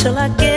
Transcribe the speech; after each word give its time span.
till 0.00 0.16
I 0.16 0.28
get 0.28 0.49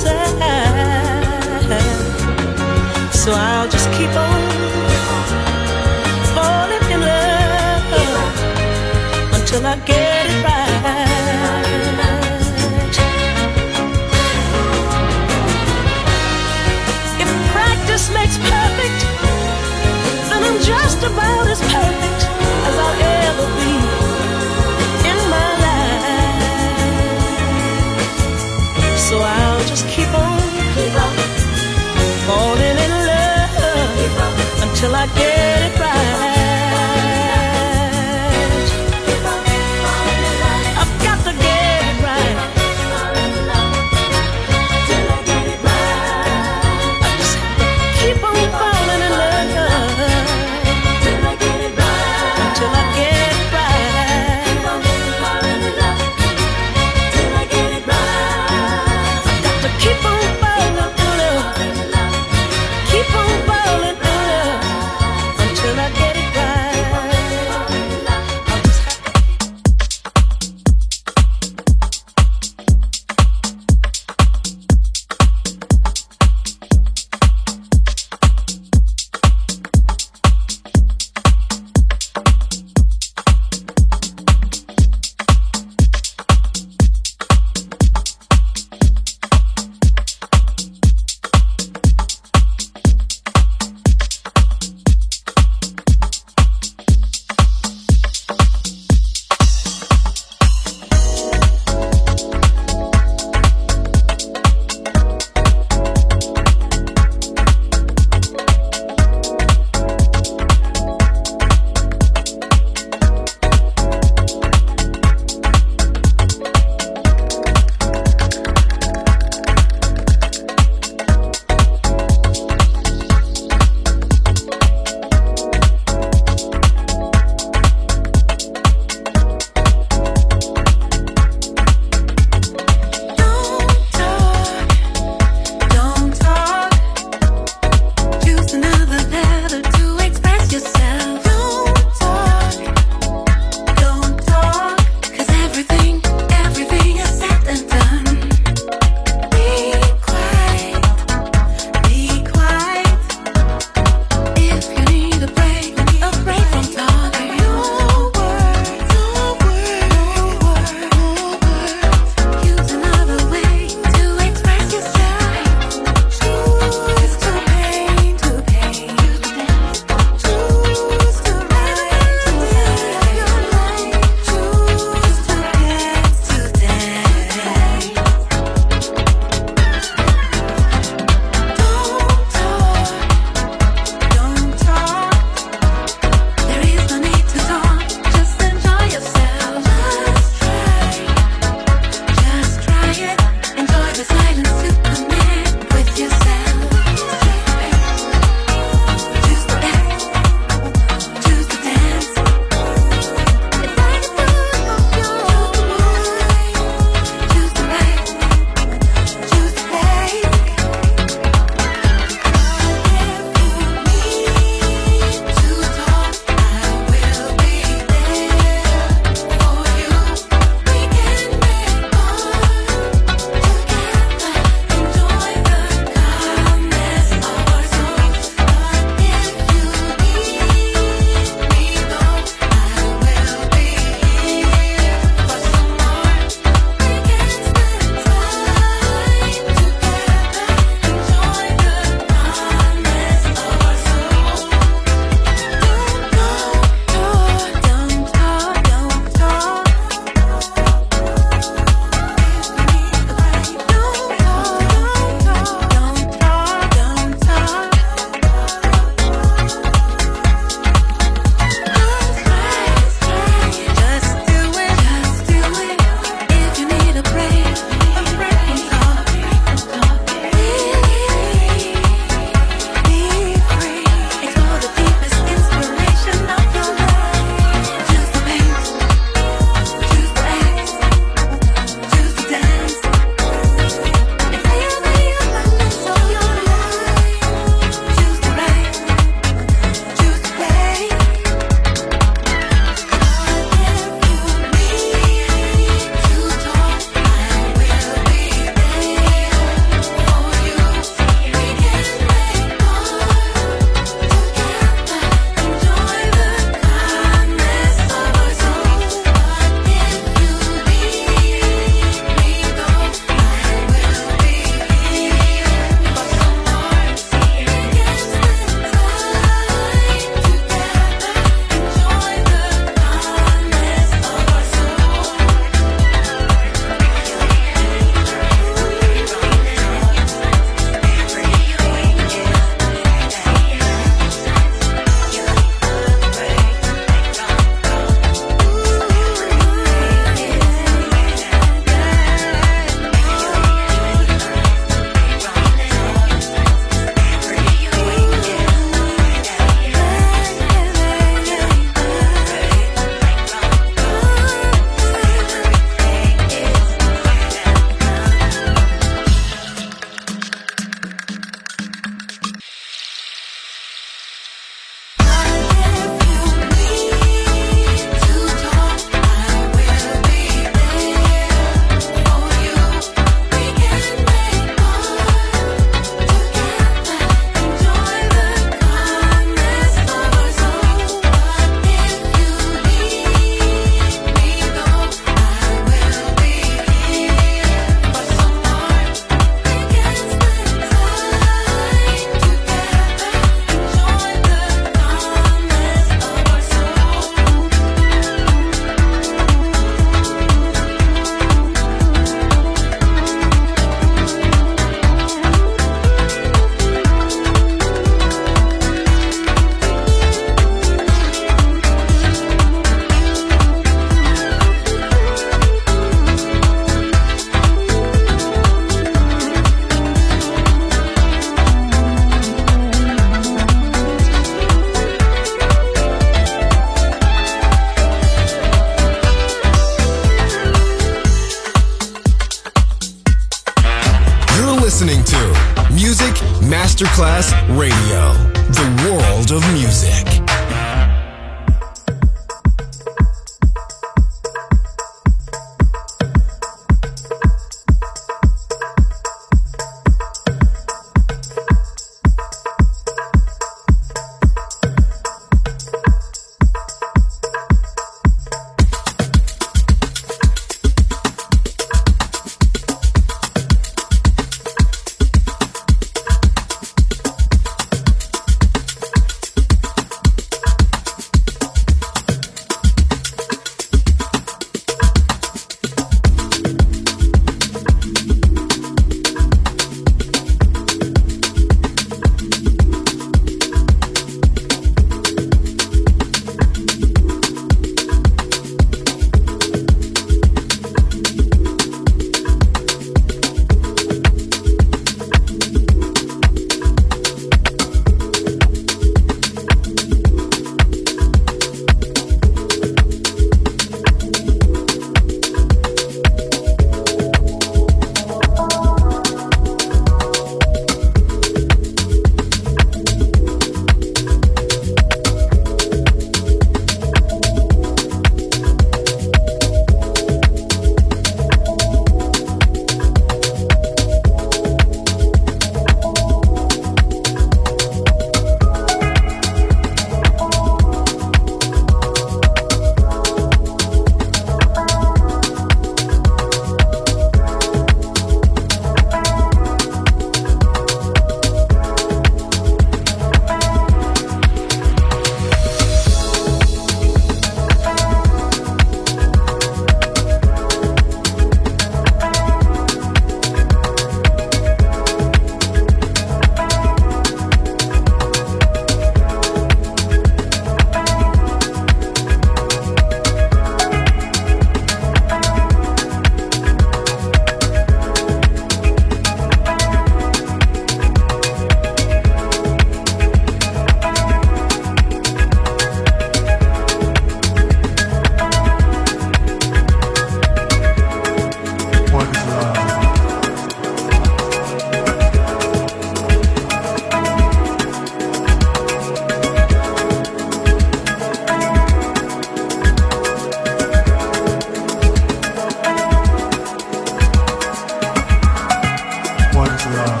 Yeah. 599.71 600.00